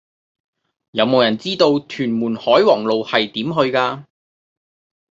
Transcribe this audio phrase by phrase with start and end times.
[0.89, 4.05] 有無人知道屯門海皇路係點去㗎